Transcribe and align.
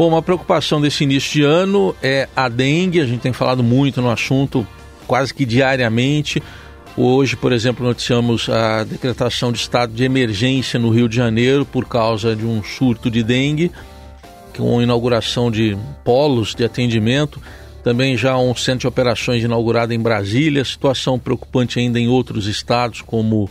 Bom, 0.00 0.08
uma 0.08 0.22
preocupação 0.22 0.80
desse 0.80 1.04
início 1.04 1.30
de 1.30 1.42
ano 1.42 1.94
é 2.02 2.26
a 2.34 2.48
dengue, 2.48 3.02
a 3.02 3.04
gente 3.04 3.20
tem 3.20 3.34
falado 3.34 3.62
muito 3.62 4.00
no 4.00 4.10
assunto 4.10 4.66
quase 5.06 5.34
que 5.34 5.44
diariamente. 5.44 6.42
Hoje, 6.96 7.36
por 7.36 7.52
exemplo, 7.52 7.84
noticiamos 7.84 8.48
a 8.48 8.82
decretação 8.82 9.52
de 9.52 9.58
estado 9.58 9.92
de 9.92 10.02
emergência 10.02 10.80
no 10.80 10.88
Rio 10.88 11.06
de 11.06 11.16
Janeiro 11.16 11.66
por 11.66 11.84
causa 11.84 12.34
de 12.34 12.46
um 12.46 12.64
surto 12.64 13.10
de 13.10 13.22
dengue, 13.22 13.70
com 14.56 14.80
inauguração 14.80 15.50
de 15.50 15.76
polos 16.02 16.54
de 16.54 16.64
atendimento. 16.64 17.38
Também 17.84 18.16
já 18.16 18.38
um 18.38 18.54
centro 18.54 18.80
de 18.80 18.86
operações 18.86 19.44
inaugurado 19.44 19.92
em 19.92 20.00
Brasília, 20.00 20.64
situação 20.64 21.18
preocupante 21.18 21.78
ainda 21.78 22.00
em 22.00 22.08
outros 22.08 22.46
estados 22.46 23.02
como 23.02 23.50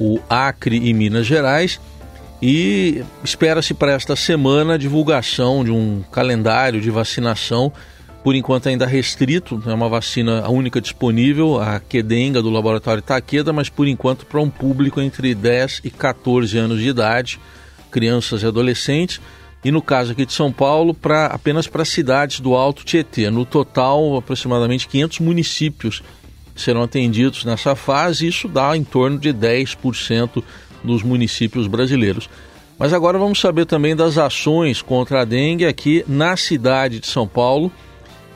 o 0.00 0.18
Acre 0.28 0.78
e 0.78 0.92
Minas 0.92 1.26
Gerais. 1.26 1.78
E 2.40 3.02
espera-se 3.24 3.72
para 3.72 3.92
esta 3.92 4.14
semana 4.14 4.74
a 4.74 4.78
divulgação 4.78 5.64
de 5.64 5.70
um 5.70 6.02
calendário 6.12 6.80
de 6.80 6.90
vacinação, 6.90 7.72
por 8.22 8.34
enquanto 8.34 8.68
ainda 8.68 8.86
restrito, 8.86 9.62
é 9.66 9.72
uma 9.72 9.88
vacina 9.88 10.46
única 10.48 10.80
disponível, 10.80 11.60
a 11.60 11.80
Quedenga 11.80 12.42
do 12.42 12.50
laboratório 12.50 13.02
Taqueda, 13.02 13.52
mas 13.52 13.68
por 13.68 13.86
enquanto 13.86 14.26
para 14.26 14.40
um 14.40 14.50
público 14.50 15.00
entre 15.00 15.34
10 15.34 15.80
e 15.84 15.90
14 15.90 16.58
anos 16.58 16.80
de 16.80 16.88
idade, 16.88 17.40
crianças 17.90 18.42
e 18.42 18.46
adolescentes, 18.46 19.20
e 19.64 19.70
no 19.70 19.80
caso 19.80 20.12
aqui 20.12 20.26
de 20.26 20.32
São 20.32 20.52
Paulo, 20.52 20.92
pra, 20.92 21.26
apenas 21.26 21.66
para 21.66 21.84
cidades 21.84 22.40
do 22.40 22.54
Alto 22.54 22.84
Tietê. 22.84 23.30
No 23.30 23.44
total, 23.44 24.16
aproximadamente 24.16 24.86
500 24.86 25.20
municípios 25.20 26.02
serão 26.54 26.82
atendidos 26.82 27.44
nessa 27.44 27.74
fase, 27.74 28.26
isso 28.26 28.48
dá 28.48 28.76
em 28.76 28.84
torno 28.84 29.18
de 29.18 29.32
10% 29.32 30.42
dos 30.82 31.02
municípios 31.02 31.66
brasileiros. 31.66 32.28
Mas 32.78 32.92
agora 32.92 33.18
vamos 33.18 33.40
saber 33.40 33.64
também 33.64 33.96
das 33.96 34.18
ações 34.18 34.82
contra 34.82 35.22
a 35.22 35.24
dengue 35.24 35.64
aqui 35.64 36.04
na 36.06 36.36
cidade 36.36 37.00
de 37.00 37.06
São 37.06 37.26
Paulo, 37.26 37.72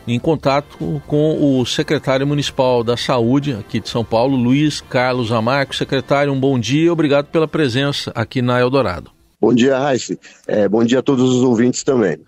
em 0.09 0.19
contato 0.19 1.03
com 1.07 1.61
o 1.61 1.67
secretário 1.67 2.27
municipal 2.27 2.83
da 2.83 2.97
Saúde 2.97 3.53
aqui 3.53 3.81
de 3.81 3.89
São 3.89 4.05
Paulo, 4.05 4.37
Luiz 4.37 4.81
Carlos 4.81 5.31
Amarco. 5.31 5.77
Secretário, 5.77 6.33
um 6.33 6.41
bom 6.41 6.59
dia 6.59 6.85
e 6.87 6.91
obrigado 6.91 7.27
pela 7.27 7.47
presença 7.47 8.11
aqui 8.15 8.41
na 8.41 8.59
Eldorado. 8.59 9.11
Bom 9.41 9.55
dia, 9.55 9.79
Raíssa. 9.79 10.19
É, 10.47 10.69
bom 10.69 10.85
dia 10.85 10.99
a 10.99 11.03
todos 11.03 11.31
os 11.31 11.43
ouvintes 11.43 11.83
também. 11.83 12.19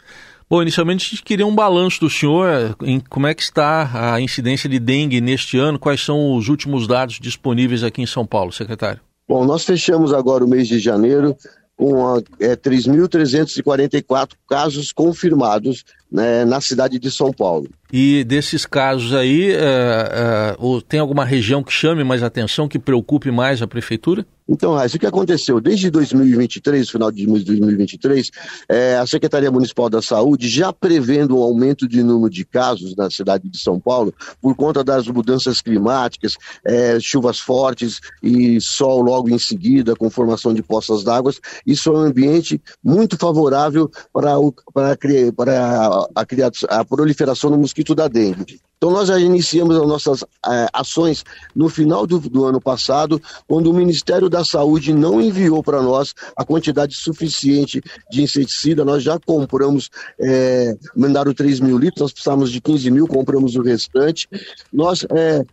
Bom, 0.49 0.61
inicialmente 0.61 1.07
a 1.07 1.09
gente 1.11 1.23
queria 1.23 1.47
um 1.47 1.55
balanço 1.55 1.99
do 1.99 2.11
senhor 2.11 2.77
em 2.83 3.01
como 3.01 3.27
é 3.27 3.35
que 3.35 3.43
está 3.43 4.13
a 4.15 4.21
incidência 4.21 4.69
de 4.69 4.79
dengue 4.79 5.19
neste 5.19 5.57
ano, 5.57 5.79
quais 5.79 6.03
são 6.03 6.37
os 6.37 6.49
últimos 6.49 6.87
dados 6.87 7.19
disponíveis 7.19 7.83
aqui 7.83 8.03
em 8.03 8.07
São 8.07 8.27
Paulo, 8.27 8.53
secretário? 8.53 9.01
Bom, 9.33 9.47
nós 9.47 9.65
fechamos 9.65 10.13
agora 10.13 10.45
o 10.45 10.47
mês 10.47 10.69
de 10.69 10.79
janeiro 10.79 11.35
com 11.75 12.19
é, 12.39 12.55
3.344 12.55 14.33
casos 14.47 14.93
confirmados 14.93 15.85
né, 16.13 16.45
na 16.45 16.61
cidade 16.61 16.99
de 16.99 17.11
São 17.11 17.33
Paulo. 17.33 17.67
E 17.91 18.25
desses 18.25 18.67
casos 18.67 19.15
aí, 19.15 19.53
é, 19.53 19.57
é, 19.57 20.57
tem 20.87 21.01
alguma 21.01 21.25
região 21.25 21.63
que 21.63 21.73
chame 21.73 22.05
mais 22.05 22.23
atenção, 22.23 22.69
que 22.69 22.79
preocupe 22.79 23.31
mais 23.31 23.63
a 23.63 23.67
prefeitura? 23.67 24.27
Então, 24.53 24.75
Raíssa, 24.75 24.99
o 24.99 25.01
que 25.01 25.07
aconteceu? 25.07 25.59
Desde 25.63 25.89
2023, 25.89 26.91
final 26.91 27.11
de 27.11 27.25
2023, 27.25 28.31
é, 28.69 28.97
a 28.97 29.07
Secretaria 29.07 29.51
Municipal 29.51 29.89
da 29.89 30.03
Saúde, 30.03 30.47
já 30.47 30.71
prevendo 30.71 31.39
um 31.39 31.43
aumento 31.43 31.89
de 31.89 32.03
número 32.03 32.29
de 32.29 32.45
casos 32.45 32.95
na 32.95 33.11
cidade 33.11 33.49
de 33.49 33.59
São 33.59 33.81
Paulo, 33.81 34.13
por 34.43 34.55
conta 34.55 34.85
das 34.85 35.09
mudanças 35.09 35.63
climáticas, 35.63 36.37
é, 36.67 37.01
chuvas 37.01 37.39
fortes 37.39 37.99
e 38.23 38.61
sol 38.61 39.01
logo 39.01 39.31
em 39.31 39.39
seguida, 39.39 39.97
com 39.97 40.11
formação 40.11 40.53
de 40.53 40.63
poças 40.63 41.03
d'água, 41.03 41.33
isso 41.67 41.89
é 41.89 41.93
um 41.95 42.03
ambiente 42.03 42.61
muito 42.85 43.17
favorável 43.17 43.91
para, 44.13 44.39
o, 44.39 44.55
a, 44.75 46.79
a 46.79 46.85
proliferação 46.85 47.51
do 47.51 47.57
mosquito 47.57 47.95
da 47.95 48.07
dengue. 48.07 48.61
Então, 48.83 48.91
nós 48.91 49.07
já 49.07 49.21
iniciamos 49.21 49.77
as 49.77 49.87
nossas 49.87 50.25
é, 50.45 50.67
ações 50.73 51.25
no 51.55 51.69
final 51.69 52.05
do, 52.05 52.19
do, 52.19 52.45
ano 52.45 52.61
passado, 52.61 53.23
quando 53.47 53.71
o 53.71 53.73
Ministério 53.73 54.29
da 54.29 54.45
Saúde 54.45 54.93
não 54.93 55.21
enviou 55.21 55.63
para 55.63 55.81
nós 55.81 56.13
a 56.37 56.45
quantidade 56.45 56.97
suficiente 56.97 57.81
de 58.11 58.23
inseticida. 58.25 58.85
Nós 58.85 59.05
já 59.05 59.21
compramos, 59.21 59.89
é, 60.19 60.77
mandaram 60.97 61.33
3 61.33 61.61
mil 61.61 61.79
litros, 61.79 62.01
nós 62.01 62.13
precisamos 62.13 62.51
de 62.51 62.61
15 62.61 62.91
mil, 62.91 63.07
compramos 63.07 63.55
o 63.55 63.63
restante. 63.63 64.29
Nós 64.73 65.07
é, 65.11 65.45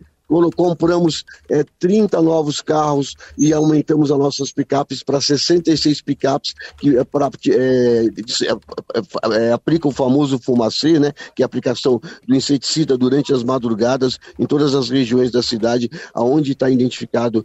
compramos 0.54 1.24
é, 1.48 1.64
30 1.78 2.22
novos 2.22 2.60
carros 2.60 3.16
e 3.36 3.52
aumentamos 3.52 4.10
as 4.10 4.18
nossas 4.18 4.52
picapes 4.52 5.02
para 5.02 5.20
66 5.20 6.00
picapes 6.02 6.54
que 6.78 6.96
é, 6.96 7.04
pra, 7.04 7.30
é, 7.48 8.06
é, 8.06 9.48
é, 9.48 9.52
aplicam 9.52 9.90
o 9.90 9.94
famoso 9.94 10.38
fumacê, 10.38 10.98
né, 10.98 11.12
que 11.34 11.42
é 11.42 11.44
a 11.44 11.46
aplicação 11.46 12.00
do 12.26 12.34
inseticida 12.34 12.96
durante 12.96 13.32
as 13.32 13.42
madrugadas 13.42 14.18
em 14.38 14.46
todas 14.46 14.74
as 14.74 14.88
regiões 14.88 15.30
da 15.30 15.42
cidade, 15.42 15.90
aonde 16.14 16.52
está 16.52 16.70
identificado 16.70 17.44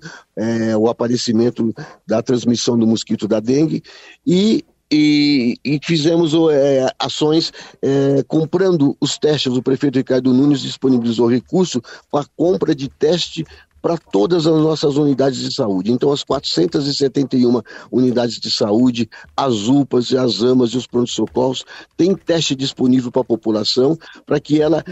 o 0.79 0.89
aparecimento 0.89 1.73
da 2.05 2.21
transmissão 2.21 2.77
do 2.77 2.85
mosquito 2.85 3.27
da 3.27 3.39
dengue. 3.39 3.81
E 4.25 4.65
e, 4.95 5.57
e 5.63 5.79
fizemos 5.83 6.33
é, 6.51 6.87
ações 6.97 7.51
é, 7.81 8.23
comprando 8.27 8.95
os 9.01 9.17
testes. 9.17 9.53
O 9.53 9.61
prefeito 9.61 9.97
Ricardo 9.97 10.33
Nunes 10.33 10.61
disponibilizou 10.61 11.27
recurso 11.27 11.81
para 12.09 12.25
compra 12.35 12.73
de 12.73 12.87
teste 12.87 13.45
para 13.85 13.99
todas 13.99 14.47
as 14.47 14.63
nossas 14.63 14.97
unidades 14.97 15.37
de 15.37 15.53
saúde. 15.53 15.91
Então, 15.91 16.11
as 16.11 16.23
471 16.23 17.61
unidades 17.91 18.39
de 18.39 18.49
saúde, 18.49 19.07
as 19.37 19.67
UPAs, 19.67 20.11
as 20.11 20.41
AMAs 20.41 20.71
e 20.71 20.77
os 20.77 20.87
pronto-socorros 20.87 21.63
têm 21.95 22.15
teste 22.15 22.55
disponível 22.55 23.11
para 23.11 23.21
a 23.21 23.25
população, 23.25 23.95
para 24.25 24.39
que 24.39 24.59
ela, 24.59 24.83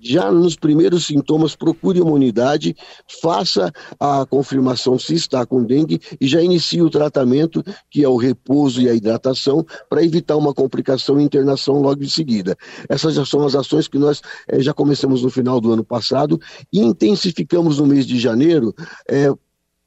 já 0.00 0.30
nos 0.30 0.54
primeiros 0.54 1.06
sintomas, 1.06 1.56
procure 1.56 2.00
uma 2.00 2.12
unidade, 2.12 2.76
faça 3.20 3.72
a 3.98 4.24
confirmação 4.24 4.96
se 5.00 5.14
está 5.14 5.44
com 5.44 5.64
dengue 5.64 6.00
e 6.20 6.28
já 6.28 6.40
inicie 6.40 6.80
o 6.80 6.88
tratamento, 6.88 7.60
que 7.90 8.04
é 8.04 8.08
o 8.08 8.16
repouso 8.16 8.80
e 8.80 8.88
a 8.88 8.94
hidratação, 8.94 9.66
para 9.90 10.04
evitar 10.04 10.36
uma 10.36 10.54
complicação 10.54 11.20
e 11.20 11.24
internação 11.24 11.82
logo 11.82 12.04
em 12.04 12.08
seguida. 12.08 12.56
Essas 12.88 13.14
já 13.14 13.26
são 13.26 13.44
as 13.44 13.56
ações 13.56 13.88
que 13.88 13.98
nós 13.98 14.22
eh, 14.46 14.60
já 14.60 14.72
começamos 14.72 15.24
no 15.24 15.28
final 15.28 15.60
do 15.60 15.72
ano 15.72 15.82
passado 15.82 16.40
e 16.72 16.78
intensificamos 16.78 17.78
no 17.78 17.86
mês 17.86 18.06
de 18.06 18.11
de 18.12 18.20
janeiro, 18.20 18.74
é, 19.08 19.32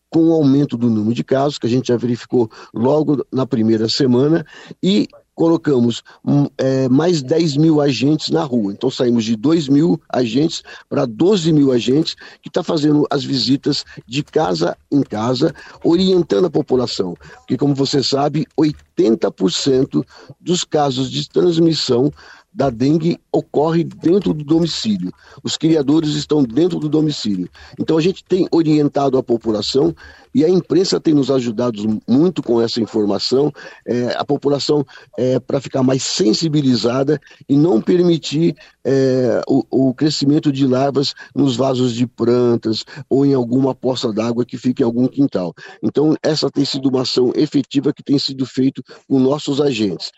com 0.10 0.30
o 0.30 0.34
aumento 0.34 0.78
do 0.78 0.90
número 0.90 1.14
de 1.14 1.24
casos, 1.24 1.58
que 1.58 1.68
a 1.68 1.70
gente 1.70 1.90
já 1.90 1.98
verificou 1.98 2.50
logo 2.74 3.26
na 3.32 3.46
primeira 3.46 3.90
semana, 3.90 4.46
e 4.82 5.08
colocamos 5.36 6.02
hum, 6.26 6.48
é, 6.58 6.88
mais 6.88 7.22
10 7.22 7.58
mil 7.58 7.82
agentes 7.82 8.30
na 8.30 8.44
rua. 8.44 8.72
Então 8.72 8.90
saímos 8.90 9.26
de 9.26 9.36
2 9.36 9.68
mil 9.68 10.02
agentes 10.10 10.64
para 10.90 11.06
12 11.06 11.52
mil 11.52 11.72
agentes 11.72 12.16
que 12.42 12.48
está 12.48 12.64
fazendo 12.64 13.06
as 13.12 13.24
visitas 13.24 13.84
de 14.08 14.24
casa 14.24 14.78
em 14.90 15.04
casa, 15.04 15.54
orientando 15.84 16.46
a 16.46 16.50
população. 16.50 17.16
Porque, 17.40 17.58
como 17.58 17.76
você 17.76 18.02
sabe, 18.02 18.48
80% 18.58 20.06
dos 20.40 20.64
casos 20.64 21.12
de 21.12 21.28
transmissão 21.30 22.12
da 22.56 22.70
dengue 22.70 23.20
ocorre 23.30 23.84
dentro 23.84 24.34
do 24.34 24.46
domicílio. 24.46 25.12
Os 25.44 25.58
criadores 25.58 26.12
estão 26.12 26.42
dentro 26.42 26.80
do 26.80 26.88
domicílio. 26.88 27.50
Então 27.78 27.98
a 27.98 28.02
gente 28.02 28.24
tem 28.24 28.48
orientado 28.50 29.18
a 29.18 29.24
população 29.24 29.94
e 30.34 30.44
a 30.44 30.50
imprensa 30.50 31.00
tem 31.00 31.14
nos 31.14 31.30
ajudado 31.30 32.02
muito 32.08 32.42
com 32.42 32.62
essa 32.62 32.80
informação, 32.80 33.52
é, 33.86 34.16
a 34.18 34.24
população 34.24 34.86
é, 35.18 35.40
para 35.40 35.60
ficar 35.60 35.84
mais 35.84 36.04
sensibilizada 36.04 37.20
e 37.48 37.58
não 37.58 37.82
permitir 37.82 38.56
é, 38.84 39.42
o, 39.48 39.64
o, 39.70 39.94
crescimento 39.94 40.52
de 40.52 40.66
larvas 40.66 41.14
nos 41.34 41.56
vasos 41.56 41.94
de 41.94 42.08
plantas 42.08 42.86
ou 43.10 43.26
em 43.26 43.34
alguma 43.34 43.76
poça 43.76 44.14
d'água 44.14 44.46
que 44.46 44.58
fique 44.58 44.82
em 44.82 44.86
algum 44.86 45.08
quintal. 45.08 45.54
Então 45.84 46.16
essa 46.24 46.50
tem 46.50 46.64
sido 46.64 46.88
uma 46.88 47.02
ação 47.02 47.34
efetiva 47.36 47.94
que 47.94 48.04
tem 48.04 48.18
sido 48.18 48.46
feita 48.46 48.82
com 49.08 49.20
nossos 49.20 49.60
agentes. 49.60 50.12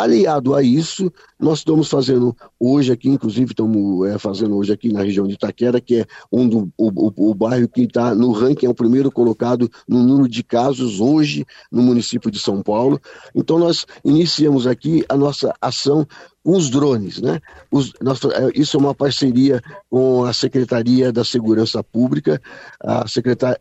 Aliado 0.00 0.54
a 0.54 0.62
isso, 0.62 1.12
nós 1.38 1.58
estamos 1.58 1.88
fazendo 1.88 2.34
hoje 2.58 2.90
aqui, 2.90 3.10
inclusive 3.10 3.52
estamos 3.52 4.08
é, 4.08 4.18
fazendo 4.18 4.56
hoje 4.56 4.72
aqui 4.72 4.90
na 4.90 5.02
região 5.02 5.26
de 5.26 5.34
Itaquera, 5.34 5.78
que 5.78 5.96
é 5.96 6.06
um 6.32 6.48
do, 6.48 6.72
o, 6.78 6.88
o, 6.88 7.30
o 7.30 7.34
bairro 7.34 7.68
que 7.68 7.82
está 7.82 8.14
no 8.14 8.32
ranking, 8.32 8.64
é 8.64 8.70
o 8.70 8.74
primeiro 8.74 9.10
colocado 9.10 9.70
no 9.86 10.02
número 10.02 10.26
de 10.26 10.42
casos 10.42 11.00
hoje 11.00 11.46
no 11.70 11.82
município 11.82 12.30
de 12.30 12.38
São 12.38 12.62
Paulo. 12.62 12.98
Então 13.34 13.58
nós 13.58 13.84
iniciamos 14.02 14.66
aqui 14.66 15.04
a 15.06 15.16
nossa 15.18 15.52
ação 15.60 16.06
com 16.42 16.56
os 16.56 16.70
drones, 16.70 17.20
né? 17.20 17.38
Os, 17.70 17.92
nós, 18.00 18.24
é, 18.24 18.50
isso 18.54 18.78
é 18.78 18.80
uma 18.80 18.94
parceria 18.94 19.62
com 19.90 20.24
a 20.24 20.32
Secretaria 20.32 21.12
da 21.12 21.24
Segurança 21.24 21.84
Pública, 21.84 22.40
a 22.80 23.06
secretária 23.06 23.60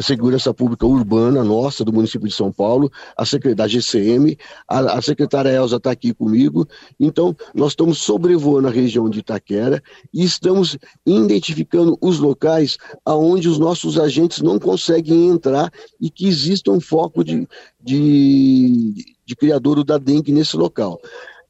Segurança 0.00 0.52
Pública 0.52 0.84
Urbana 0.86 1.44
nossa, 1.44 1.84
do 1.84 1.92
município 1.92 2.26
de 2.26 2.34
São 2.34 2.50
Paulo, 2.52 2.90
a 3.16 3.24
da 3.54 3.68
GCM, 3.68 4.36
a, 4.66 4.98
a 4.98 5.02
secretária 5.02 5.50
Elza 5.50 5.76
está 5.76 5.92
aqui 5.92 6.12
comigo. 6.12 6.66
Então, 6.98 7.34
nós 7.54 7.72
estamos 7.72 7.98
sobrevoando 7.98 8.66
a 8.66 8.72
região 8.72 9.08
de 9.08 9.20
Itaquera 9.20 9.80
e 10.12 10.24
estamos 10.24 10.76
identificando 11.06 11.96
os 12.00 12.18
locais 12.18 12.76
aonde 13.04 13.48
os 13.48 13.58
nossos 13.58 13.98
agentes 13.98 14.42
não 14.42 14.58
conseguem 14.58 15.28
entrar 15.28 15.70
e 16.00 16.10
que 16.10 16.26
exista 16.26 16.72
um 16.72 16.80
foco 16.80 17.22
de, 17.22 17.46
de, 17.80 18.94
de 19.24 19.36
da 19.84 19.98
dengue 19.98 20.32
nesse 20.32 20.56
local. 20.56 21.00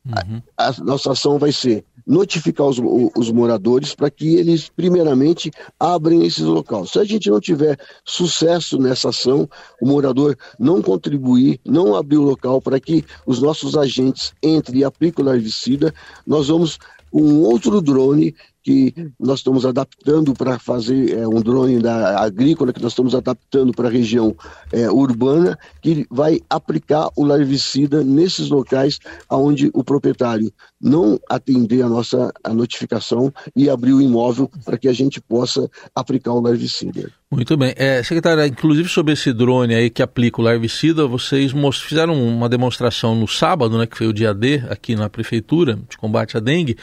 Uhum. 0.07 0.41
A, 0.57 0.69
a, 0.69 0.85
nossa 0.85 1.13
ação 1.13 1.39
vai 1.39 1.51
ser 1.51 1.85
notificar 2.07 2.67
os, 2.67 2.79
os 3.17 3.33
moradores 3.33 3.95
para 3.95 4.11
que 4.11 4.37
eles, 4.37 4.69
primeiramente, 4.69 5.51
abrem 5.79 6.25
esses 6.25 6.45
locais. 6.45 6.91
Se 6.91 6.99
a 6.99 7.05
gente 7.05 7.29
não 7.29 7.41
tiver 7.41 7.79
sucesso 8.05 8.79
nessa 8.79 9.09
ação, 9.09 9.49
o 9.81 9.87
morador 9.87 10.37
não 10.59 10.81
contribuir, 10.81 11.61
não 11.65 11.97
abrir 11.97 12.19
o 12.19 12.23
local 12.23 12.63
para 12.63 12.79
que 12.79 13.05
os 13.27 13.43
nossos 13.43 13.77
agentes 13.77 14.33
entrem 14.43 14.81
e 14.81 14.85
apliquem 14.85 15.25
o 15.25 15.29
larvicida, 15.29 15.93
nós 16.25 16.49
vamos 16.49 16.79
um 17.13 17.41
outro 17.41 17.81
drone 17.81 18.35
que 18.67 18.93
nós 19.17 19.39
estamos 19.39 19.65
adaptando 19.65 20.35
para 20.35 20.59
fazer 20.59 21.17
é, 21.17 21.29
um 21.29 21.41
drone 21.41 21.79
da 21.79 22.21
agrícola 22.21 22.73
que 22.73 22.83
nós 22.83 22.91
estamos 22.91 23.15
adaptando 23.15 23.73
para 23.73 23.87
a 23.87 23.91
região 23.93 24.35
é, 24.73 24.91
urbana 24.91 25.57
que 25.81 26.05
vai 26.11 26.41
aplicar 26.51 27.09
o 27.15 27.25
larvicida 27.25 28.03
nesses 28.03 28.49
locais 28.49 28.99
onde 29.31 29.71
o 29.73 29.85
proprietário 29.85 30.53
não 30.81 31.17
atender 31.31 31.83
a 31.83 31.89
nossa 31.89 32.33
a 32.43 32.53
notificação 32.53 33.33
e 33.55 33.71
abrir 33.71 33.93
o 33.93 34.03
imóvel 34.03 34.51
para 34.65 34.77
que 34.77 34.89
a 34.89 34.93
gente 34.93 35.21
possa 35.21 35.71
aplicar 35.95 36.33
o 36.33 36.41
larvicida. 36.41 37.09
Muito 37.31 37.57
bem. 37.57 37.73
É, 37.77 38.03
secretária, 38.03 38.47
inclusive 38.49 38.89
sobre 38.89 39.13
esse 39.13 39.33
drone 39.33 39.75
aí 39.75 39.91
que 39.91 40.03
aplica 40.03 40.41
o 40.41 40.45
larvicida, 40.45 41.07
vocês 41.07 41.53
fizeram 41.85 42.15
uma 42.15 42.49
demonstração 42.49 43.15
no 43.15 43.29
sábado, 43.29 43.79
né, 43.79 43.87
que 43.87 43.97
foi 43.97 44.09
o 44.09 44.13
dia 44.13 44.35
D, 44.35 44.63
aqui 44.69 44.97
na 44.97 45.09
prefeitura 45.09 45.79
de 45.89 45.97
combate 45.97 46.37
à 46.37 46.41
dengue. 46.41 46.77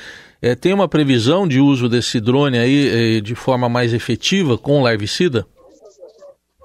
É, 0.46 0.56
tem 0.56 0.74
uma 0.74 0.90
previsão 0.90 1.48
de 1.48 1.62
uso 1.62 1.88
desse 1.88 2.20
drone 2.20 2.58
aí 2.58 2.90
é, 2.90 3.22
de 3.22 3.34
forma 3.34 3.70
mais 3.70 3.94
efetiva 3.94 4.58
com 4.58 4.84
larvicida? 4.84 5.48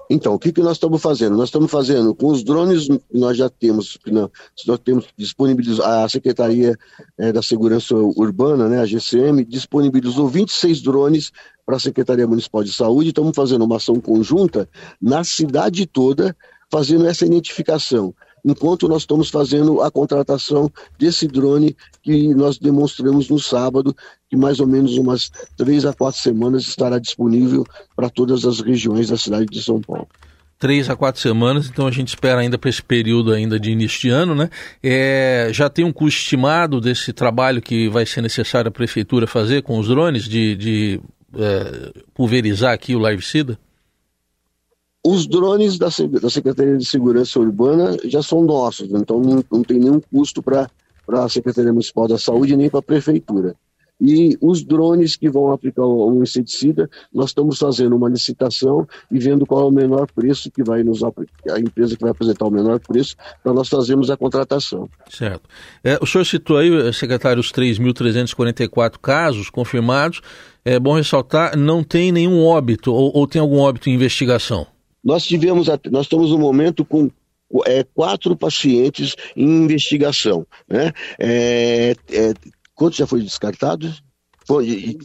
Então, 0.09 0.33
o 0.33 0.39
que, 0.39 0.51
que 0.51 0.59
nós 0.59 0.73
estamos 0.73 1.01
fazendo? 1.01 1.37
Nós 1.37 1.47
estamos 1.47 1.71
fazendo 1.71 2.13
com 2.13 2.27
os 2.27 2.43
drones 2.43 2.87
que 2.87 3.17
nós 3.17 3.37
já 3.37 3.49
temos, 3.49 3.97
nós, 4.07 4.29
nós 4.67 4.79
temos 4.79 5.05
disponibilizado, 5.17 6.03
a 6.03 6.09
Secretaria 6.09 6.77
é, 7.17 7.31
da 7.31 7.41
Segurança 7.41 7.95
Urbana, 7.95 8.67
né, 8.67 8.81
a 8.81 8.85
GCM, 8.85 9.45
disponibilizou 9.45 10.27
26 10.27 10.81
drones 10.81 11.31
para 11.65 11.77
a 11.77 11.79
Secretaria 11.79 12.27
Municipal 12.27 12.65
de 12.65 12.73
Saúde. 12.73 13.09
Estamos 13.09 13.33
fazendo 13.33 13.63
uma 13.63 13.77
ação 13.77 14.01
conjunta 14.01 14.67
na 15.01 15.23
cidade 15.23 15.85
toda, 15.85 16.35
fazendo 16.69 17.07
essa 17.07 17.25
identificação 17.25 18.13
enquanto 18.43 18.87
nós 18.87 19.03
estamos 19.03 19.29
fazendo 19.29 19.81
a 19.81 19.91
contratação 19.91 20.71
desse 20.97 21.27
drone 21.27 21.75
que 22.01 22.33
nós 22.33 22.57
demonstramos 22.57 23.29
no 23.29 23.39
sábado, 23.39 23.95
que 24.29 24.37
mais 24.37 24.59
ou 24.59 24.67
menos 24.67 24.97
umas 24.97 25.29
três 25.57 25.85
a 25.85 25.93
quatro 25.93 26.19
semanas 26.19 26.63
estará 26.63 26.99
disponível 26.99 27.65
para 27.95 28.09
todas 28.09 28.45
as 28.45 28.59
regiões 28.59 29.09
da 29.09 29.17
cidade 29.17 29.45
de 29.45 29.61
São 29.61 29.81
Paulo 29.81 30.07
três 30.59 30.89
a 30.89 30.95
quatro 30.95 31.21
semanas, 31.21 31.69
então 31.69 31.87
a 31.87 31.91
gente 31.91 32.09
espera 32.09 32.41
ainda 32.41 32.57
para 32.57 32.69
esse 32.69 32.83
período 32.83 33.31
ainda 33.31 33.57
de 33.57 33.71
início 33.71 34.01
de 34.01 34.09
ano, 34.09 34.35
né? 34.35 34.49
É, 34.83 35.47
já 35.53 35.69
tem 35.69 35.85
um 35.85 35.93
custo 35.93 36.19
estimado 36.19 36.81
desse 36.81 37.13
trabalho 37.13 37.61
que 37.61 37.87
vai 37.87 38.05
ser 38.05 38.21
necessário 38.21 38.67
a 38.67 38.71
prefeitura 38.71 39.25
fazer 39.25 39.63
com 39.63 39.79
os 39.79 39.87
drones 39.87 40.25
de, 40.25 40.55
de 40.57 41.01
é, 41.33 41.93
pulverizar 42.13 42.73
aqui 42.73 42.93
o 42.93 42.99
larvicida? 42.99 43.57
Os 45.11 45.25
drones 45.25 45.79
da, 45.79 45.87
da 46.21 46.29
Secretaria 46.29 46.77
de 46.77 46.85
Segurança 46.85 47.39
Urbana 47.39 47.97
já 48.03 48.21
são 48.21 48.43
nossos, 48.43 48.91
então 48.93 49.19
não, 49.19 49.43
não 49.51 49.63
tem 49.63 49.79
nenhum 49.79 49.99
custo 49.99 50.39
para 50.43 50.69
a 51.07 51.27
Secretaria 51.27 51.71
Municipal 51.73 52.07
da 52.07 52.19
Saúde 52.19 52.55
nem 52.55 52.69
para 52.69 52.77
a 52.79 52.83
Prefeitura. 52.83 53.55
E 53.99 54.37
os 54.39 54.63
drones 54.63 55.15
que 55.15 55.27
vão 55.27 55.51
aplicar 55.51 55.83
o 55.83 56.21
inseticida, 56.21 56.87
nós 57.11 57.31
estamos 57.31 57.57
fazendo 57.57 57.95
uma 57.95 58.07
licitação 58.07 58.87
e 59.11 59.17
vendo 59.17 59.47
qual 59.47 59.61
é 59.61 59.65
o 59.65 59.71
menor 59.71 60.05
preço 60.13 60.51
que 60.51 60.63
vai 60.63 60.83
nos 60.83 61.03
a 61.03 61.59
empresa 61.59 61.95
que 61.95 62.03
vai 62.03 62.11
apresentar 62.11 62.45
o 62.45 62.51
menor 62.51 62.79
preço 62.79 63.15
para 63.43 63.51
nós 63.51 63.67
fazermos 63.67 64.11
a 64.11 64.15
contratação. 64.15 64.87
Certo. 65.09 65.49
É, 65.83 65.97
o 65.99 66.05
senhor 66.05 66.23
citou 66.23 66.57
aí, 66.57 66.93
secretário, 66.93 67.39
os 67.39 67.51
3.344 67.51 68.99
casos 69.01 69.49
confirmados. 69.49 70.21
É 70.63 70.79
bom 70.79 70.93
ressaltar, 70.93 71.57
não 71.57 71.83
tem 71.83 72.11
nenhum 72.11 72.45
óbito 72.45 72.93
ou, 72.93 73.11
ou 73.11 73.25
tem 73.25 73.41
algum 73.41 73.57
óbito 73.57 73.89
em 73.89 73.95
investigação? 73.95 74.67
Nós 75.03 75.25
tivemos, 75.25 75.67
nós 75.91 76.05
estamos 76.05 76.31
no 76.31 76.37
momento 76.37 76.83
com 76.83 77.09
é, 77.65 77.83
quatro 77.83 78.35
pacientes 78.35 79.15
em 79.35 79.63
investigação. 79.63 80.45
Né? 80.67 80.91
É, 81.17 81.95
é, 82.11 82.33
quantos 82.75 82.97
já 82.97 83.07
foi 83.07 83.21
descartado? 83.21 83.91
Foi, 84.45 84.97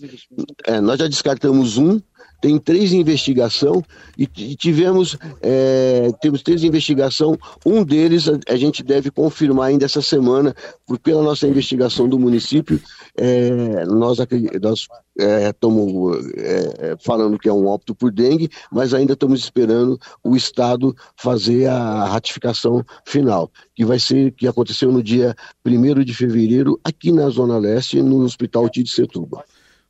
é, 0.66 0.80
nós 0.80 0.98
já 0.98 1.06
descartamos 1.06 1.76
um, 1.76 2.00
tem 2.44 2.58
três 2.58 2.92
investigação 2.92 3.82
e, 4.18 4.26
tivemos 4.26 5.16
é, 5.40 6.10
temos 6.20 6.42
três 6.42 6.62
investigação. 6.62 7.38
Um 7.64 7.82
deles 7.82 8.28
a, 8.28 8.38
a, 8.52 8.56
gente 8.56 8.82
deve 8.82 9.10
confirmar 9.10 9.68
ainda 9.68 9.86
essa 9.86 10.02
semana, 10.02 10.54
porque 10.86 11.10
pela 11.10 11.22
nossa 11.22 11.46
investigação 11.48 12.06
do 12.06 12.18
município, 12.18 12.78
é, 13.16 13.86
nós, 13.86 14.18
nós 14.60 14.86
estamos 15.16 16.18
é, 16.36 16.90
é, 16.90 16.96
falando 17.00 17.38
que 17.38 17.48
é 17.48 17.52
um 17.52 17.66
óbito 17.66 17.94
por 17.94 18.12
dengue, 18.12 18.50
mas 18.70 18.92
ainda 18.92 19.14
estamos 19.14 19.40
esperando 19.40 19.98
o 20.22 20.36
Estado 20.36 20.94
fazer 21.16 21.66
a 21.66 22.04
ratificação 22.04 22.84
final, 23.06 23.50
que 23.74 23.86
vai 23.86 23.98
ser 23.98 24.32
que 24.32 24.46
aconteceu 24.46 24.92
no 24.92 25.02
dia 25.02 25.34
1 25.64 26.04
de 26.04 26.12
fevereiro 26.12 26.78
aqui 26.84 27.10
na 27.10 27.26
Zona 27.30 27.56
Leste, 27.56 28.02
no 28.02 28.22
Hospital 28.22 28.68
Tite 28.68 28.90
Setúbal. 28.90 29.42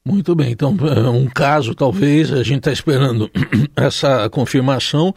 Muito 0.07 0.35
bem, 0.35 0.53
então 0.53 0.77
é 0.95 1.09
um 1.09 1.27
caso 1.27 1.75
talvez, 1.75 2.31
a 2.31 2.43
gente 2.43 2.59
está 2.59 2.73
esperando 2.73 3.31
essa 3.75 4.29
confirmação. 4.29 5.15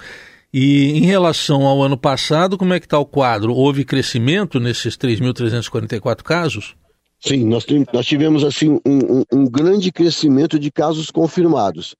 E 0.54 0.92
em 0.92 1.06
relação 1.06 1.68
ao 1.68 1.84
ano 1.84 1.98
passado, 1.98 2.57
como 2.57 2.74
é 2.74 2.80
que 2.80 2.86
está 2.86 2.98
o 2.98 3.06
quadro? 3.06 3.54
Houve 3.54 3.84
crescimento 3.84 4.62
nesses 4.62 4.95
3.344 4.95 6.24
casos? 6.24 6.75
Sim, 7.19 7.45
nós, 7.45 7.66
nós 7.92 8.06
tivemos 8.06 8.45
assim 8.45 8.80
um, 8.86 9.19
um, 9.19 9.24
um 9.34 9.45
grande 9.45 9.92
crescimento 9.92 10.57
de 10.57 10.72
casos 10.72 11.12
confirmados. 11.12 11.95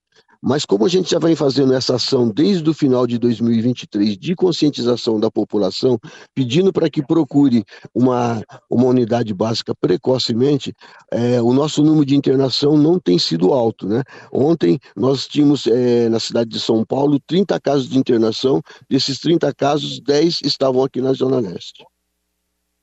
Mas 0.48 0.64
como 0.64 0.86
a 0.86 0.90
gente 0.90 1.12
já 1.12 1.20
vem 1.20 1.36
fazendo 1.36 1.74
essa 1.74 1.96
ação 1.96 2.30
desde 2.30 2.70
o 2.70 2.74
final 2.74 3.06
de 3.06 3.18
2023 3.18 4.18
de 4.18 4.34
conscientização 4.34 5.20
da 5.20 5.30
população, 5.30 6.00
pedindo 6.34 6.72
para 6.72 6.90
que 6.90 7.06
procure 7.06 7.66
uma, 7.94 8.42
uma 8.70 8.86
unidade 8.86 9.34
básica 9.34 9.76
precocemente, 9.76 10.74
é, 11.12 11.42
o 11.42 11.52
nosso 11.52 11.84
número 11.84 12.06
de 12.06 12.16
internação 12.16 12.78
não 12.78 12.98
tem 12.98 13.20
sido 13.20 13.52
alto. 13.52 13.86
Né? 13.90 14.02
Ontem 14.32 14.80
nós 14.96 15.28
tínhamos 15.28 15.68
é, 15.68 16.08
na 16.08 16.18
cidade 16.20 16.50
de 16.50 16.62
São 16.62 16.86
Paulo 16.86 17.20
30 17.28 17.60
casos 17.60 17.90
de 17.90 17.98
internação, 17.98 18.62
desses 18.90 19.20
30 19.20 19.54
casos, 19.54 20.00
10 20.00 20.40
estavam 20.46 20.82
aqui 20.82 21.02
na 21.02 21.12
Zona 21.12 21.42
Leste. 21.42 21.84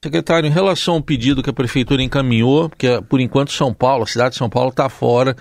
Secretário, 0.04 0.46
em 0.46 0.52
relação 0.52 0.96
ao 0.96 1.02
pedido 1.02 1.42
que 1.42 1.48
a 1.48 1.54
prefeitura 1.54 2.02
encaminhou, 2.02 2.68
porque 2.68 3.00
por 3.08 3.20
enquanto 3.20 3.52
São 3.52 3.72
Paulo, 3.72 4.02
a 4.02 4.06
cidade 4.06 4.32
de 4.32 4.36
São 4.36 4.50
Paulo 4.50 4.68
está 4.68 4.90
fora 4.90 5.34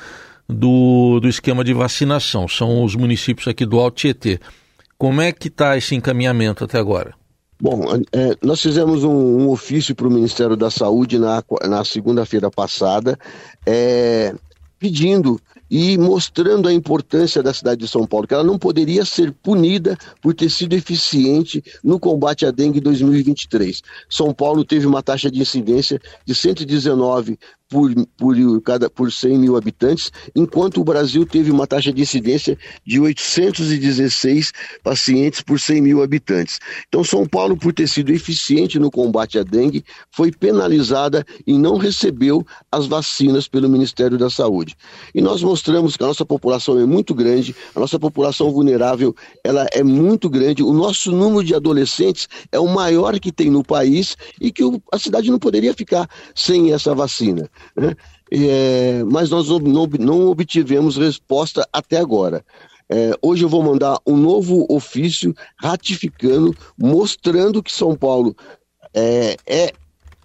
do, 0.47 1.19
do 1.19 1.27
esquema 1.27 1.63
de 1.63 1.73
vacinação, 1.73 2.47
são 2.47 2.83
os 2.83 2.95
municípios 2.95 3.47
aqui 3.47 3.65
do 3.65 3.79
Alto 3.79 3.97
Tietê. 3.97 4.39
Como 4.97 5.21
é 5.21 5.31
que 5.31 5.47
está 5.47 5.77
esse 5.77 5.95
encaminhamento 5.95 6.63
até 6.63 6.77
agora? 6.77 7.13
Bom, 7.61 7.81
é, 8.11 8.35
nós 8.43 8.61
fizemos 8.61 9.03
um, 9.03 9.11
um 9.11 9.49
ofício 9.49 9.95
para 9.95 10.07
o 10.07 10.11
Ministério 10.11 10.57
da 10.57 10.69
Saúde 10.69 11.17
na, 11.17 11.43
na 11.67 11.85
segunda-feira 11.85 12.51
passada, 12.51 13.17
é, 13.65 14.35
pedindo 14.77 15.39
e 15.71 15.97
mostrando 15.97 16.67
a 16.67 16.73
importância 16.73 17.41
da 17.41 17.53
cidade 17.53 17.81
de 17.81 17.87
São 17.87 18.05
Paulo, 18.05 18.27
que 18.27 18.33
ela 18.33 18.43
não 18.43 18.59
poderia 18.59 19.03
ser 19.05 19.31
punida 19.31 19.97
por 20.21 20.33
ter 20.33 20.49
sido 20.49 20.73
eficiente 20.73 21.63
no 21.83 21.99
combate 21.99 22.45
à 22.45 22.51
dengue 22.51 22.79
em 22.79 22.81
2023. 22.81 23.81
São 24.09 24.33
Paulo 24.33 24.63
teve 24.63 24.85
uma 24.85 25.01
taxa 25.01 25.31
de 25.31 25.41
incidência 25.41 25.99
de 26.25 26.35
119 26.35 27.39
por, 27.73 27.91
por, 28.15 28.61
cada, 28.61 28.87
por 28.87 29.11
100 29.11 29.39
mil 29.39 29.57
habitantes, 29.57 30.11
enquanto 30.35 30.79
o 30.79 30.83
Brasil 30.83 31.25
teve 31.25 31.49
uma 31.49 31.65
taxa 31.65 31.91
de 31.91 32.03
incidência 32.03 32.55
de 32.85 32.99
816 32.99 34.51
pacientes 34.83 35.41
por 35.41 35.59
100 35.59 35.81
mil 35.81 36.03
habitantes. 36.03 36.59
Então, 36.87 37.03
São 37.03 37.27
Paulo, 37.27 37.57
por 37.57 37.73
ter 37.73 37.87
sido 37.87 38.11
eficiente 38.11 38.77
no 38.77 38.91
combate 38.91 39.39
à 39.39 39.43
dengue, 39.43 39.83
foi 40.11 40.31
penalizada 40.31 41.25
e 41.47 41.57
não 41.57 41.77
recebeu 41.77 42.45
as 42.71 42.85
vacinas 42.85 43.47
pelo 43.47 43.67
Ministério 43.67 44.19
da 44.19 44.29
Saúde. 44.29 44.75
E 45.15 45.19
nós 45.19 45.41
mostramos 45.41 45.97
que 45.97 46.03
a 46.03 46.07
nossa 46.07 46.23
população 46.23 46.79
é 46.79 46.85
muito 46.85 47.15
grande, 47.15 47.55
a 47.75 47.79
nossa 47.79 47.97
população 47.97 48.51
vulnerável 48.51 49.15
ela 49.43 49.65
é 49.73 49.81
muito 49.81 50.29
grande, 50.29 50.61
o 50.61 50.73
nosso 50.73 51.11
número 51.11 51.43
de 51.43 51.55
adolescentes 51.55 52.27
é 52.51 52.59
o 52.59 52.67
maior 52.67 53.19
que 53.19 53.31
tem 53.31 53.49
no 53.49 53.63
país 53.63 54.15
e 54.39 54.51
que 54.51 54.63
a 54.91 54.99
cidade 54.99 55.31
não 55.31 55.39
poderia 55.39 55.73
ficar 55.73 56.07
sem 56.35 56.71
essa 56.71 56.93
vacina. 56.93 57.49
Né? 57.75 57.95
É, 58.31 59.03
mas 59.05 59.29
nós 59.29 59.47
não, 59.49 59.87
não, 59.99 60.27
obtivemos 60.27 60.97
resposta 60.97 61.67
até 61.71 61.97
agora. 61.97 62.43
É, 62.89 63.11
hoje 63.21 63.43
eu 63.43 63.49
vou 63.49 63.63
mandar 63.63 63.97
um 64.05 64.17
novo 64.17 64.65
ofício 64.69 65.33
ratificando, 65.55 66.55
mostrando 66.77 67.63
que 67.63 67.71
São 67.71 67.95
Paulo 67.95 68.35
é, 68.93 69.37
é 69.47 69.73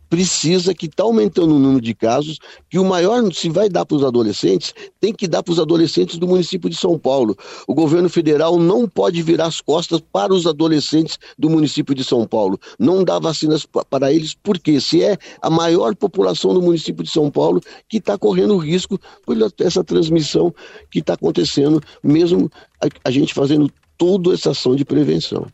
precisa, 0.08 0.74
que 0.74 0.86
está 0.86 1.02
aumentando 1.02 1.54
o 1.54 1.58
número 1.58 1.80
de 1.80 1.94
casos, 1.94 2.38
que 2.68 2.78
o 2.78 2.84
maior, 2.84 3.32
se 3.32 3.48
vai 3.48 3.68
dar 3.68 3.84
para 3.84 3.96
os 3.96 4.04
adolescentes, 4.04 4.74
tem 5.00 5.12
que 5.12 5.28
dar 5.28 5.42
para 5.42 5.52
os 5.52 5.60
adolescentes 5.60 6.18
do 6.18 6.26
município 6.26 6.70
de 6.70 6.76
São 6.76 6.98
Paulo. 6.98 7.36
O 7.66 7.74
governo 7.74 8.08
federal 8.08 8.58
não 8.58 8.88
pode 8.88 9.22
virar 9.22 9.46
as 9.46 9.60
costas 9.60 10.00
para 10.00 10.32
os 10.32 10.46
adolescentes 10.46 11.18
do 11.38 11.50
município 11.50 11.94
de 11.94 12.04
São 12.04 12.26
Paulo. 12.26 12.58
Não 12.78 13.04
dá 13.04 13.18
vacinas 13.18 13.66
para 13.88 14.12
eles, 14.12 14.34
porque 14.34 14.80
se 14.80 15.02
é 15.02 15.16
a 15.42 15.50
maior 15.50 15.94
população 15.94 16.54
do 16.54 16.62
município 16.62 17.04
de 17.04 17.10
São 17.10 17.30
Paulo 17.30 17.60
que 17.88 17.98
está 17.98 18.16
correndo 18.16 18.56
risco 18.56 18.98
por 19.24 19.36
essa 19.60 19.84
transmissão 19.84 20.54
que 20.90 21.00
está 21.00 21.14
acontecendo, 21.14 21.80
mesmo 22.02 22.50
a, 22.80 23.08
a 23.08 23.10
gente 23.10 23.34
fazendo 23.34 23.70
toda 23.98 24.32
essa 24.32 24.52
ação 24.52 24.76
de 24.76 24.84
prevenção. 24.84 25.46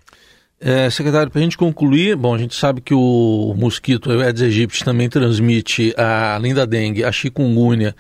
É, 0.61 0.89
secretário, 0.89 1.31
para 1.31 1.41
a 1.41 1.43
gente 1.43 1.59
concluir, 1.59 2.17
bom, 2.17 2.35
a 2.35 2.39
gente 2.39 2.55
sabe 2.55 2.81
que 2.81 2.95
o 2.95 3.55
mosquito 3.57 4.11
Aedes 4.11 4.43
aegypti 4.43 4.85
também 4.85 5.09
transmite, 5.09 5.93
a, 5.97 6.37
além 6.37 6.55
da 6.55 6.65
dengue, 6.65 7.05
a 7.05 7.13
chikungunya 7.13 7.95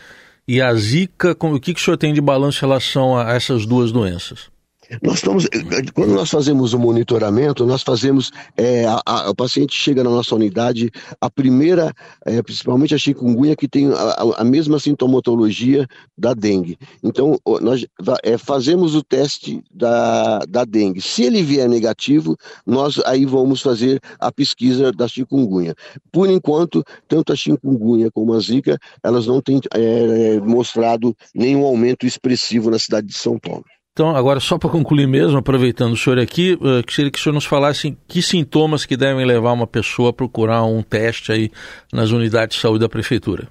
e 0.46 0.62
a 0.62 0.72
zika. 0.74 1.36
O 1.38 1.60
que, 1.60 1.74
que 1.74 1.80
o 1.80 1.84
senhor 1.84 1.96
tem 1.96 2.14
de 2.14 2.20
balanço 2.20 2.64
em 2.64 2.68
relação 2.68 3.18
a 3.18 3.32
essas 3.34 3.66
duas 3.66 3.92
doenças? 3.92 4.53
Nós 5.02 5.16
estamos, 5.16 5.46
quando 5.94 6.14
nós 6.14 6.30
fazemos 6.30 6.72
o 6.72 6.78
monitoramento, 6.78 7.66
nós 7.66 7.82
fazemos, 7.82 8.30
é, 8.56 8.84
a, 8.86 9.00
a, 9.04 9.30
o 9.30 9.34
paciente 9.34 9.74
chega 9.74 10.04
na 10.04 10.10
nossa 10.10 10.34
unidade, 10.34 10.90
a 11.20 11.30
primeira, 11.30 11.92
é, 12.24 12.42
principalmente 12.42 12.94
a 12.94 12.98
chikungunya, 12.98 13.56
que 13.56 13.68
tem 13.68 13.90
a, 13.92 14.40
a, 14.40 14.44
mesma 14.44 14.78
sintomatologia 14.78 15.86
da 16.16 16.34
dengue. 16.34 16.78
Então, 17.02 17.38
nós 17.60 17.86
é, 18.22 18.36
fazemos 18.36 18.94
o 18.94 19.02
teste 19.02 19.62
da, 19.72 20.40
da 20.48 20.64
dengue. 20.64 21.00
Se 21.00 21.22
ele 21.24 21.42
vier 21.42 21.68
negativo, 21.68 22.36
nós 22.66 23.00
aí 23.06 23.24
vamos 23.24 23.60
fazer 23.60 24.00
a 24.18 24.30
pesquisa 24.30 24.92
da 24.92 25.08
chikungunya. 25.08 25.74
Por 26.12 26.28
enquanto, 26.28 26.84
tanto 27.08 27.32
a 27.32 27.36
chikungunya 27.36 28.10
como 28.10 28.34
a 28.34 28.40
zika, 28.40 28.78
elas 29.02 29.26
não 29.26 29.40
têm 29.40 29.60
é, 29.74 30.40
mostrado 30.40 31.16
nenhum 31.34 31.64
aumento 31.64 32.06
expressivo 32.06 32.70
na 32.70 32.78
cidade 32.78 33.06
de 33.06 33.14
São 33.14 33.38
Paulo. 33.38 33.64
Então, 33.96 34.16
agora 34.16 34.40
só 34.40 34.58
para 34.58 34.68
concluir 34.68 35.06
mesmo, 35.06 35.38
aproveitando 35.38 35.92
o 35.92 35.96
senhor 35.96 36.18
aqui, 36.18 36.54
uh, 36.54 36.82
queria 36.84 37.12
que 37.12 37.18
o 37.20 37.22
senhor 37.22 37.32
nos 37.32 37.44
falasse 37.44 37.96
que 38.08 38.20
sintomas 38.20 38.84
que 38.84 38.96
devem 38.96 39.24
levar 39.24 39.52
uma 39.52 39.68
pessoa 39.68 40.10
a 40.10 40.12
procurar 40.12 40.64
um 40.64 40.82
teste 40.82 41.30
aí 41.30 41.48
nas 41.92 42.10
unidades 42.10 42.56
de 42.56 42.60
saúde 42.60 42.80
da 42.80 42.88
prefeitura. 42.88 43.48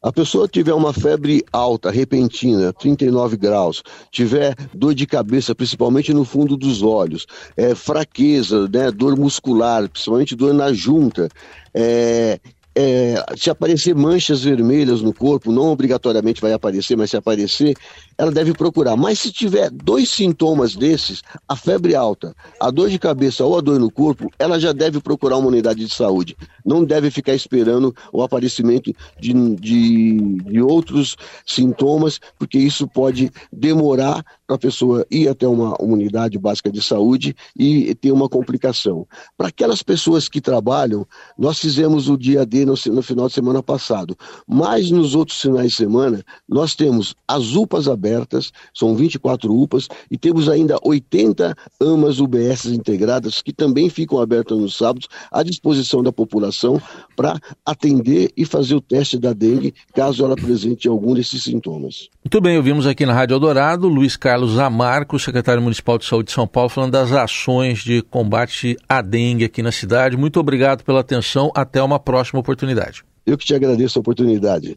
A 0.00 0.12
pessoa 0.12 0.46
tiver 0.46 0.72
uma 0.72 0.92
febre 0.92 1.44
alta, 1.52 1.90
repentina, 1.90 2.72
39 2.72 3.36
graus, 3.36 3.82
tiver 4.08 4.54
dor 4.72 4.94
de 4.94 5.04
cabeça, 5.04 5.52
principalmente 5.52 6.14
no 6.14 6.24
fundo 6.24 6.56
dos 6.56 6.80
olhos, 6.80 7.26
é, 7.56 7.74
fraqueza, 7.74 8.68
né, 8.72 8.88
dor 8.92 9.18
muscular, 9.18 9.88
principalmente 9.88 10.36
dor 10.36 10.54
na 10.54 10.72
junta, 10.72 11.28
é, 11.74 12.38
é, 12.74 13.22
se 13.36 13.50
aparecer 13.50 13.94
manchas 13.94 14.42
vermelhas 14.42 15.02
no 15.02 15.12
corpo, 15.12 15.52
não 15.52 15.70
obrigatoriamente 15.70 16.40
vai 16.40 16.52
aparecer, 16.52 16.96
mas 16.96 17.10
se 17.10 17.16
aparecer, 17.16 17.76
ela 18.16 18.30
deve 18.30 18.52
procurar. 18.52 18.96
Mas 18.96 19.18
se 19.18 19.30
tiver 19.30 19.70
dois 19.70 20.08
sintomas 20.08 20.74
desses, 20.74 21.22
a 21.46 21.54
febre 21.54 21.94
alta, 21.94 22.34
a 22.58 22.70
dor 22.70 22.88
de 22.88 22.98
cabeça 22.98 23.44
ou 23.44 23.58
a 23.58 23.60
dor 23.60 23.78
no 23.78 23.90
corpo, 23.90 24.30
ela 24.38 24.58
já 24.58 24.72
deve 24.72 25.00
procurar 25.00 25.36
uma 25.36 25.48
unidade 25.48 25.84
de 25.84 25.94
saúde. 25.94 26.36
Não 26.64 26.84
deve 26.84 27.10
ficar 27.10 27.34
esperando 27.34 27.94
o 28.12 28.22
aparecimento 28.22 28.92
de, 29.20 29.32
de, 29.56 30.36
de 30.44 30.62
outros 30.62 31.16
sintomas, 31.46 32.20
porque 32.38 32.58
isso 32.58 32.88
pode 32.88 33.30
demorar 33.52 34.24
a 34.54 34.58
pessoa 34.58 35.06
ir 35.10 35.28
até 35.28 35.46
uma, 35.46 35.76
unidade 35.82 36.38
básica 36.38 36.70
de 36.70 36.82
saúde 36.82 37.34
e 37.56 37.94
ter 37.94 38.12
uma 38.12 38.28
complicação. 38.28 39.06
Para 39.36 39.48
aquelas 39.48 39.82
pessoas 39.82 40.28
que 40.28 40.40
trabalham, 40.40 41.06
nós 41.38 41.58
fizemos 41.58 42.08
o 42.08 42.16
dia 42.16 42.44
D 42.46 42.64
no, 42.64 42.74
no 42.86 43.02
final 43.02 43.28
de 43.28 43.34
semana 43.34 43.62
passado, 43.62 44.16
mas 44.46 44.90
nos 44.90 45.14
outros 45.14 45.40
finais 45.40 45.72
de 45.72 45.76
semana, 45.76 46.22
nós 46.48 46.74
temos 46.74 47.14
as 47.26 47.54
UPAs 47.54 47.88
abertas 47.88 48.52
são 48.74 48.94
24 48.94 49.52
UPAs, 49.52 49.88
e 50.10 50.16
temos 50.16 50.48
ainda 50.48 50.78
80 50.82 51.54
AMAs 51.80 52.20
UBS 52.20 52.66
integradas 52.66 53.42
que 53.42 53.52
também 53.52 53.88
ficam 53.88 54.20
abertas 54.20 54.58
nos 54.58 54.76
sábados 54.76 55.08
à 55.30 55.42
disposição 55.42 56.02
da 56.02 56.12
população 56.12 56.80
para 57.16 57.38
atender 57.64 58.30
e 58.36 58.44
fazer 58.44 58.74
o 58.74 58.80
teste 58.80 59.18
da 59.18 59.32
dengue 59.32 59.74
caso 59.94 60.24
ela 60.24 60.34
apresente 60.34 60.88
algum 60.88 61.14
desses 61.14 61.42
sintomas. 61.42 62.08
Muito 62.24 62.40
bem, 62.40 62.56
ouvimos 62.56 62.86
aqui 62.86 63.04
na 63.04 63.12
Rádio 63.12 63.34
Eldorado 63.34 63.88
Luiz 63.88 64.16
Carlos 64.42 64.58
Amarco, 64.58 65.20
secretário 65.20 65.62
municipal 65.62 65.96
de 65.96 66.04
saúde 66.04 66.26
de 66.26 66.32
São 66.32 66.48
Paulo, 66.48 66.68
falando 66.68 66.90
das 66.90 67.12
ações 67.12 67.78
de 67.78 68.02
combate 68.02 68.76
à 68.88 69.00
dengue 69.00 69.44
aqui 69.44 69.62
na 69.62 69.70
cidade. 69.70 70.16
Muito 70.16 70.40
obrigado 70.40 70.82
pela 70.82 70.98
atenção, 70.98 71.52
até 71.54 71.80
uma 71.80 72.00
próxima 72.00 72.40
oportunidade. 72.40 73.04
Eu 73.24 73.38
que 73.38 73.44
te 73.44 73.54
agradeço 73.54 73.98
a 73.98 74.00
oportunidade. 74.00 74.76